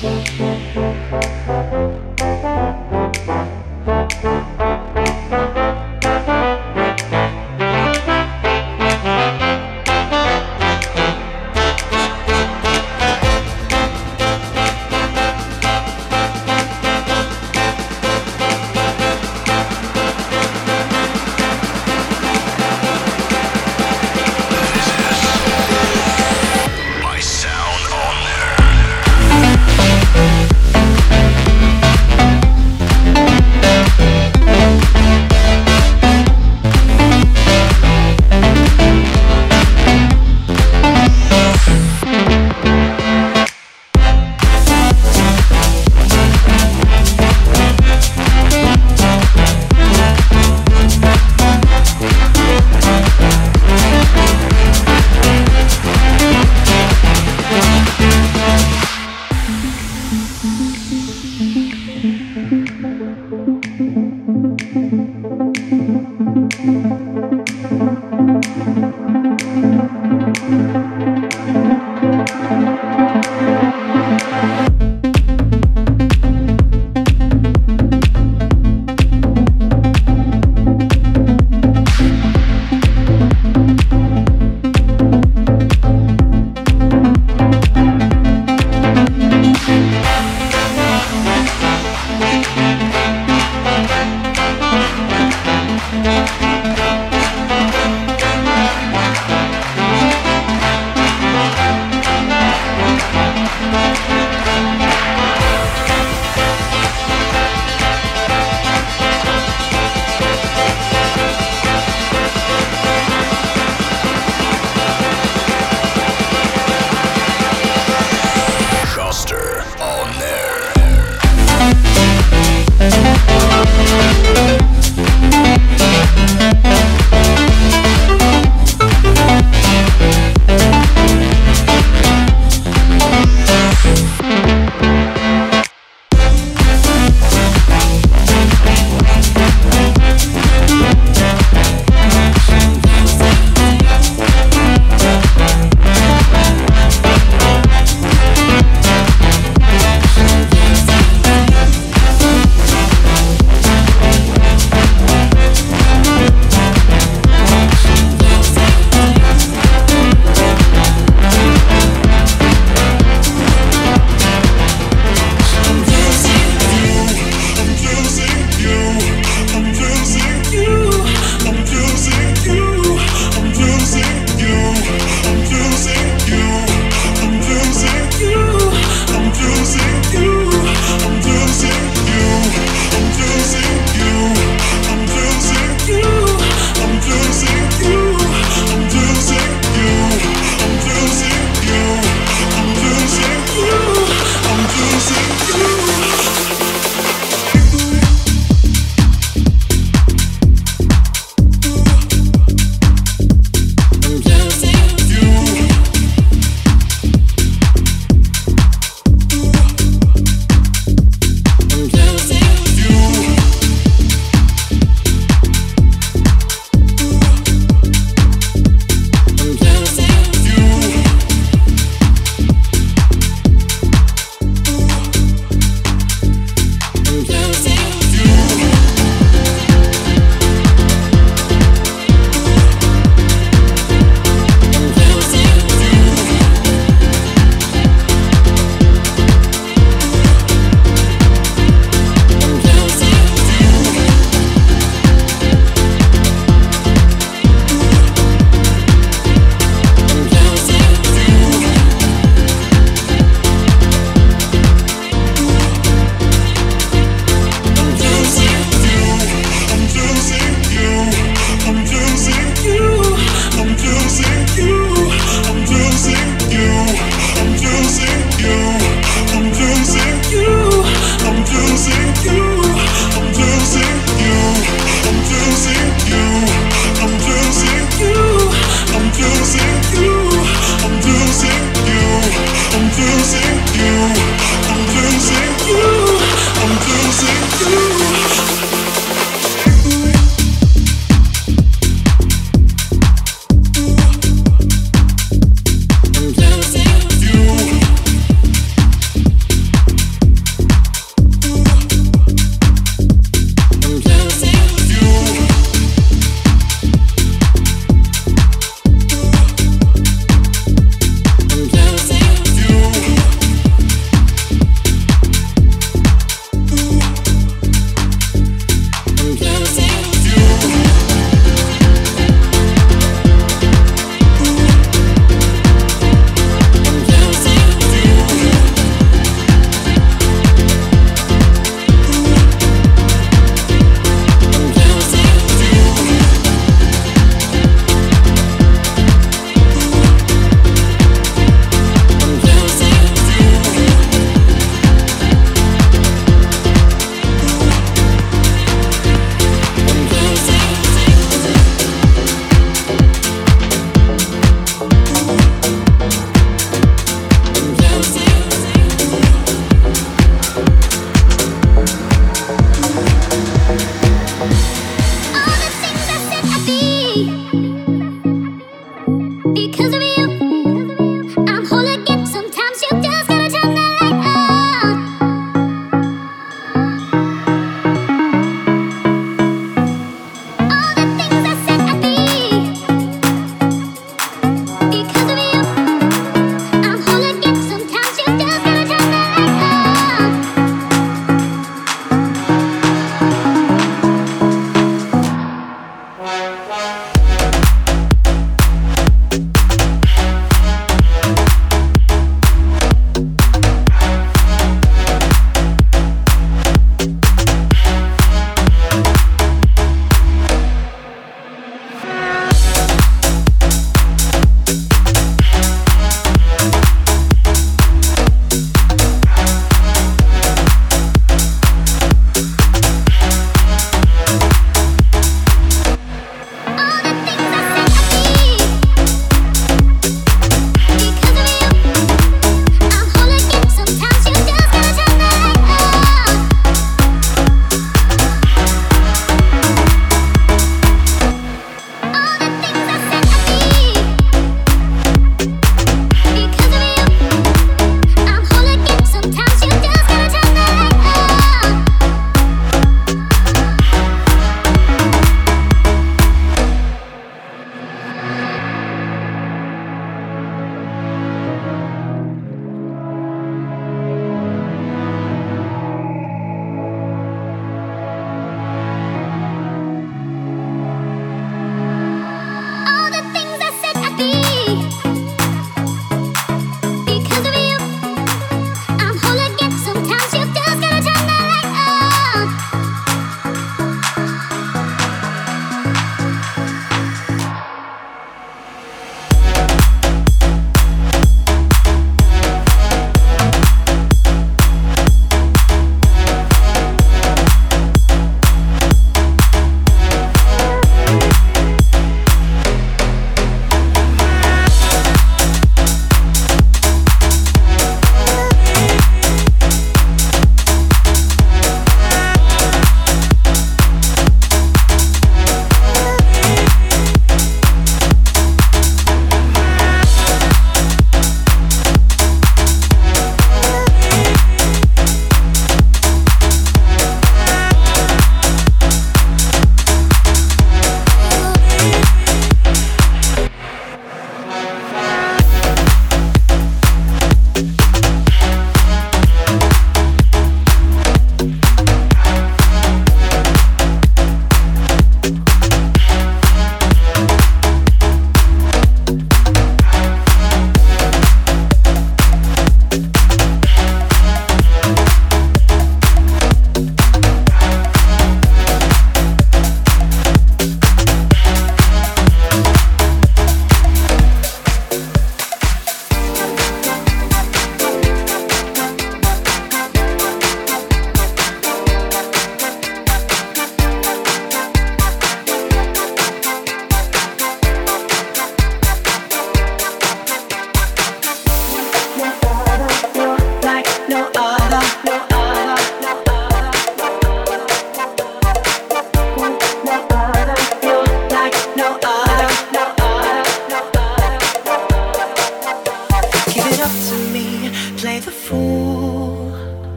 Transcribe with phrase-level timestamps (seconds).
[0.00, 0.57] My sound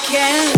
[0.00, 0.53] can't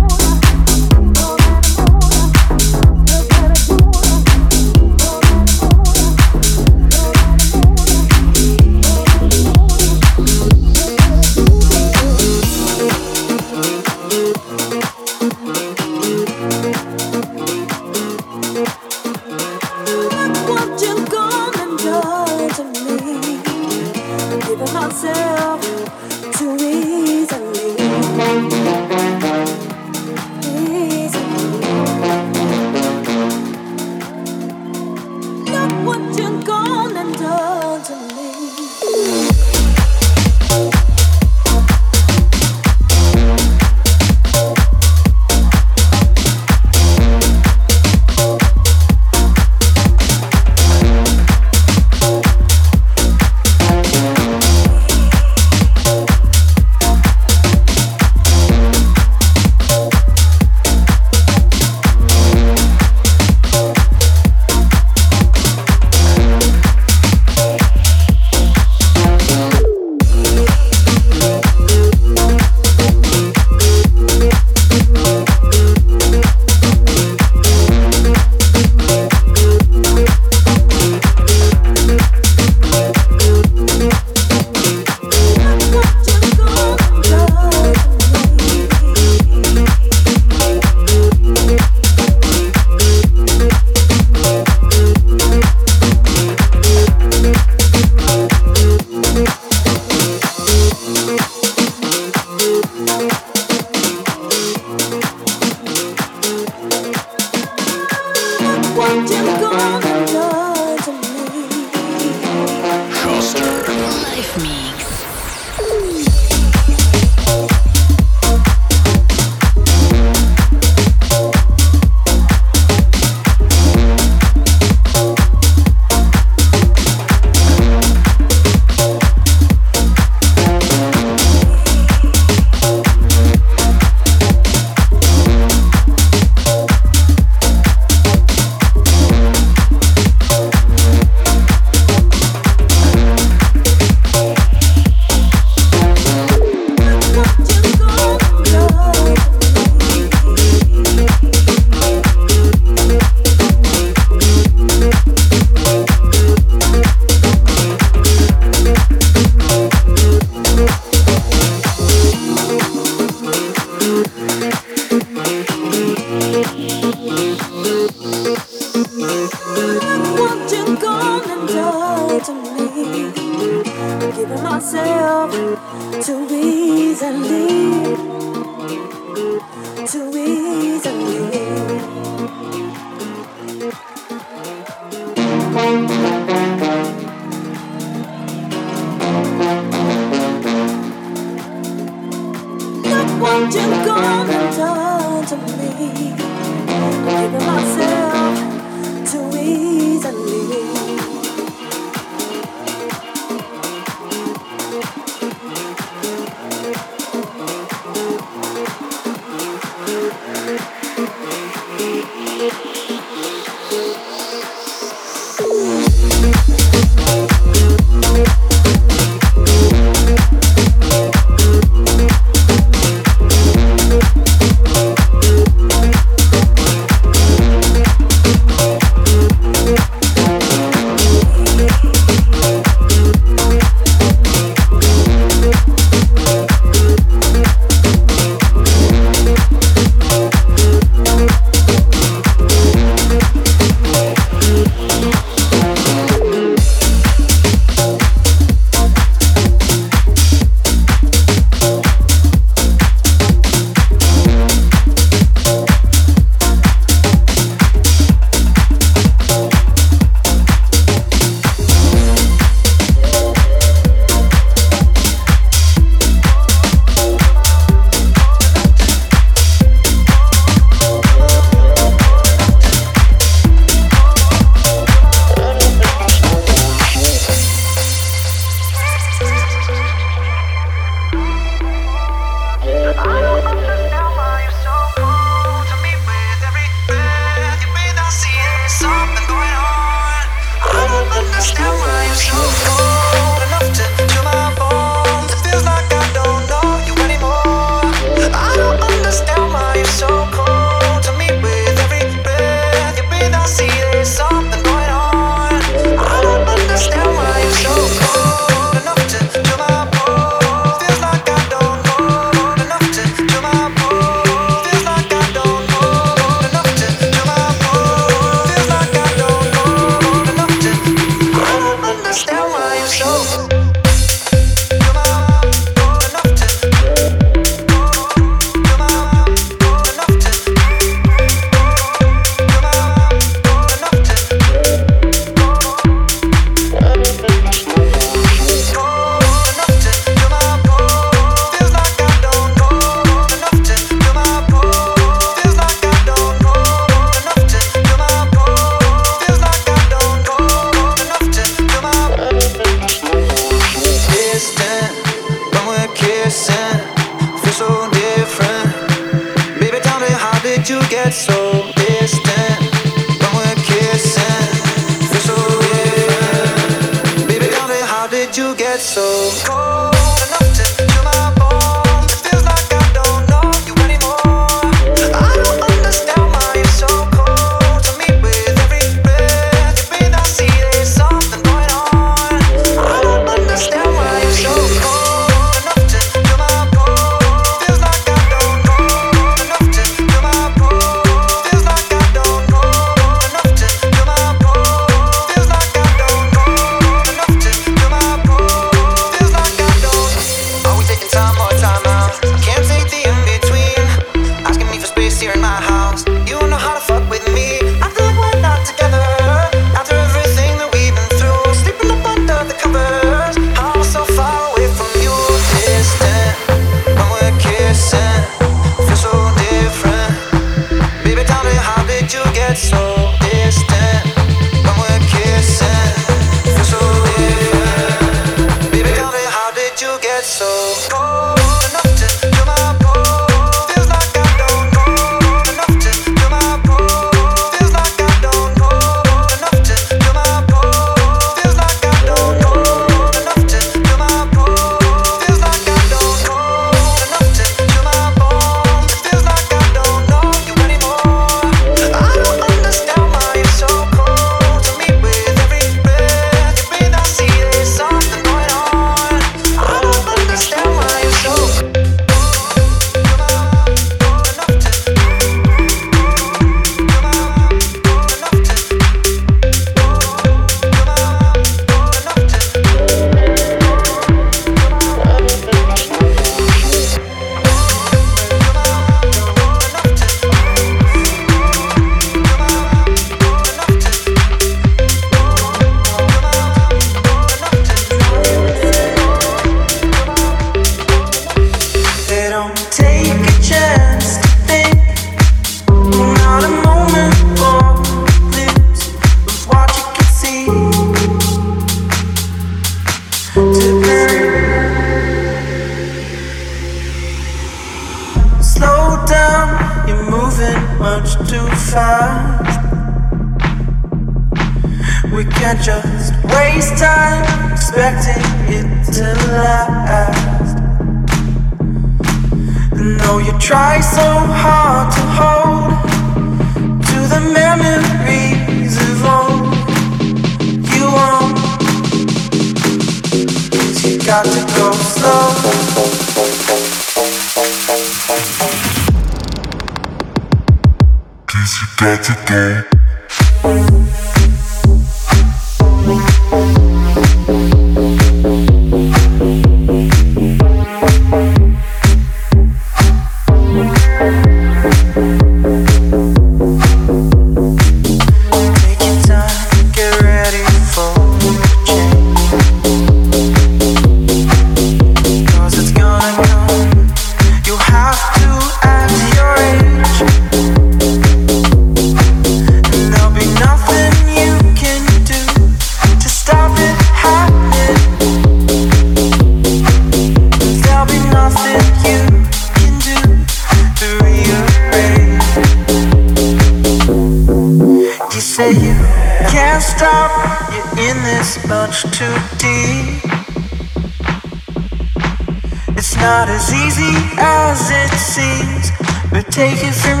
[599.41, 600.00] take it from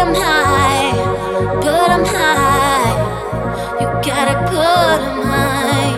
[0.00, 0.92] them high,
[1.64, 2.92] put them high.
[3.80, 5.92] You gotta put them high.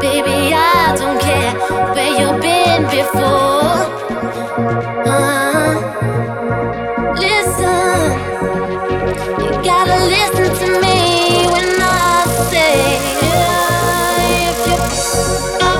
[0.00, 1.52] Baby, I don't care
[1.94, 3.80] where you've been before.
[5.14, 5.72] Uh,
[7.26, 8.00] listen,
[9.42, 10.98] you gotta listen to me
[11.54, 12.74] when I say,
[13.22, 15.79] yeah, if you're.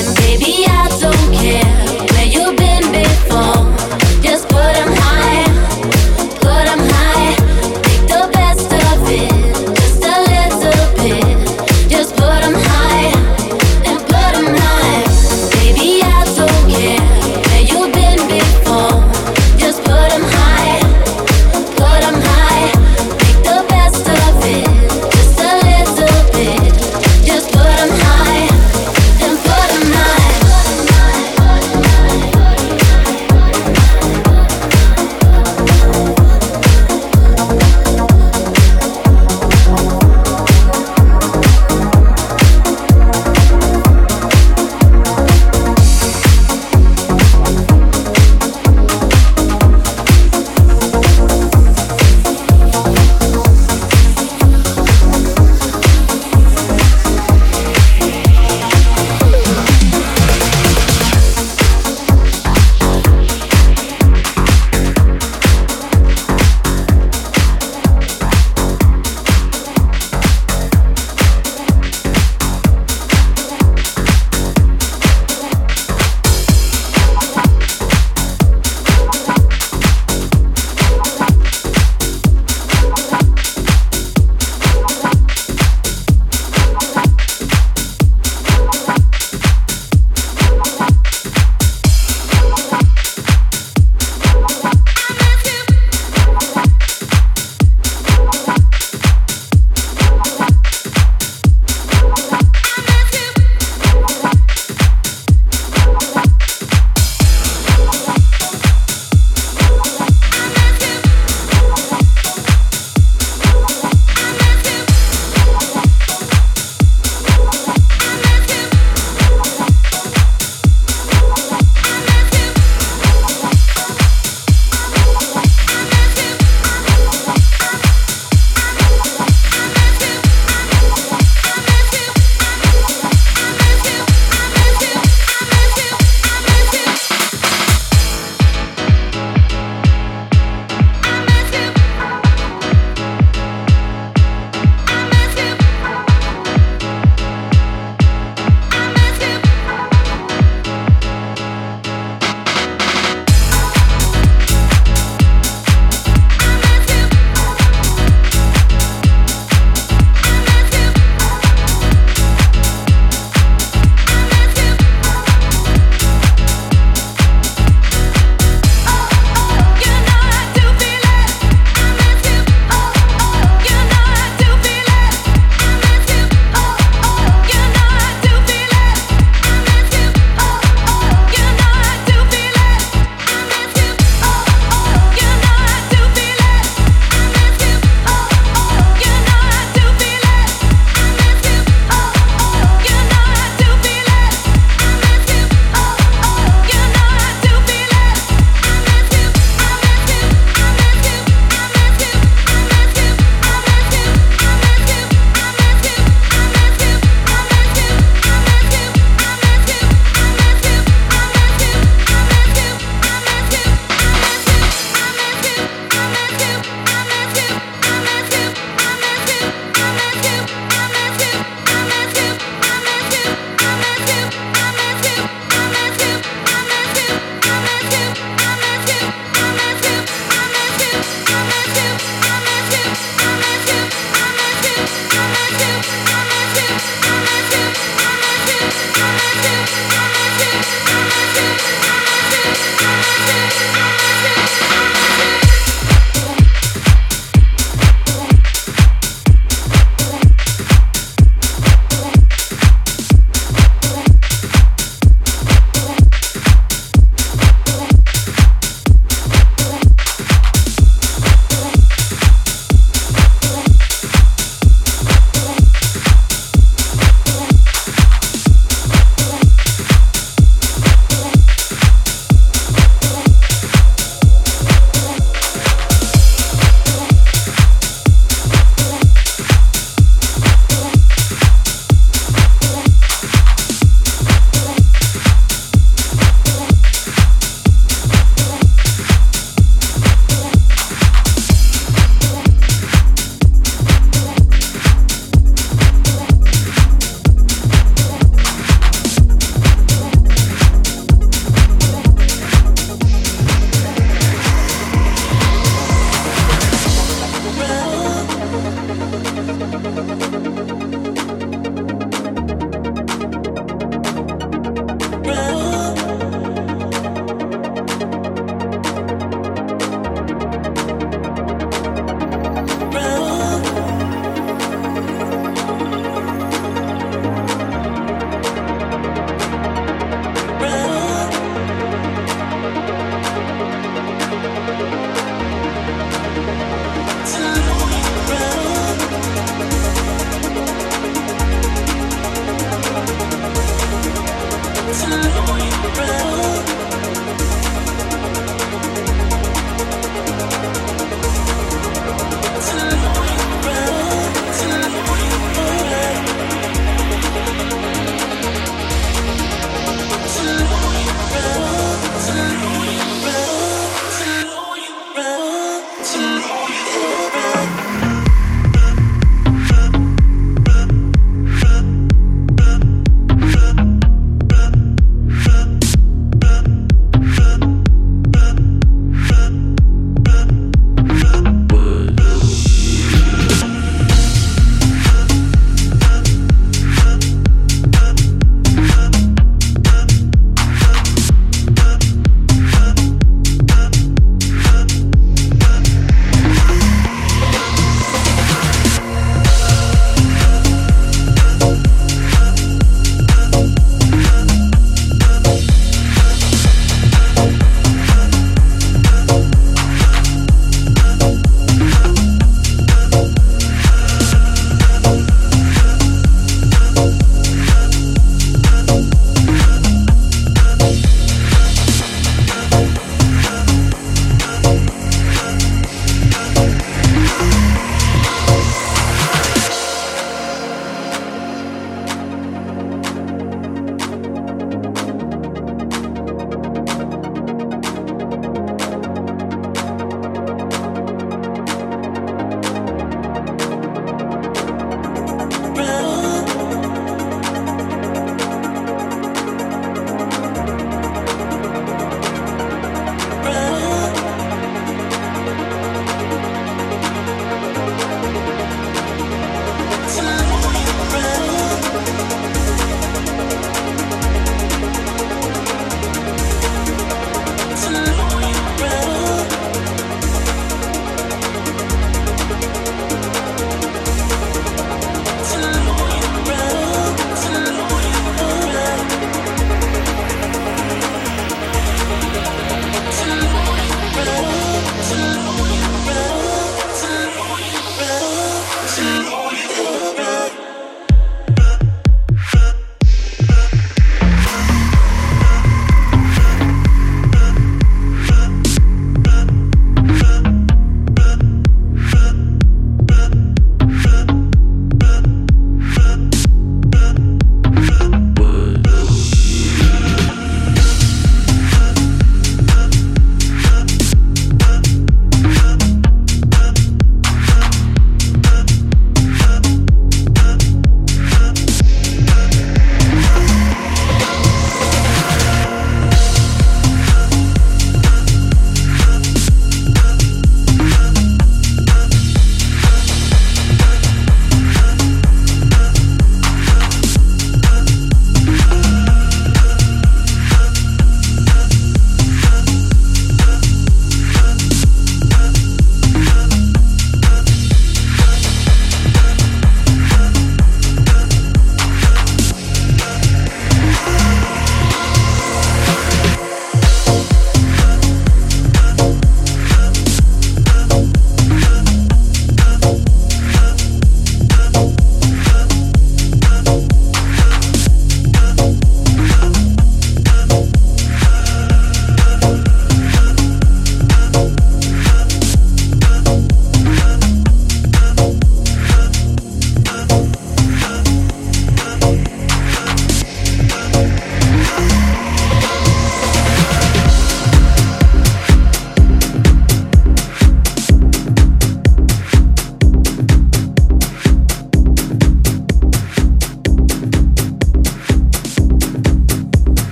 [0.00, 1.87] And baby, I don't care.